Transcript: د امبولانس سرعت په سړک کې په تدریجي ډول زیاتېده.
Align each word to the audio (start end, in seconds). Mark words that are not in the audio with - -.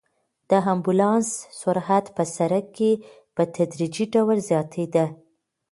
د 0.49 0.51
امبولانس 0.73 1.27
سرعت 1.59 2.05
په 2.15 2.23
سړک 2.35 2.65
کې 2.77 2.91
په 3.35 3.43
تدریجي 3.55 4.05
ډول 4.13 4.37
زیاتېده. 4.49 5.05